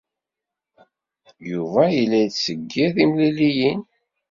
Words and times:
Yuba 1.49 1.81
yella 1.95 2.17
yettseggir 2.23 2.89
timliliyin. 2.95 3.81